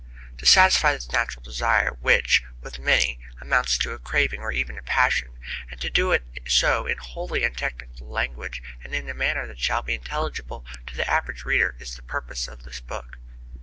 [0.39, 4.81] To satisfy this natural desire which, with many, amounts to a craving or even a
[4.81, 5.37] passion,
[5.69, 9.93] and to do so in wholly untechnical language and in a manner that shall be
[9.93, 13.19] intelligible to the average reader, is the purpose of this book.